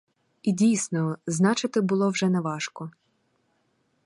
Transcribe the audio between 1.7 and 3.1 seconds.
було вже неважко.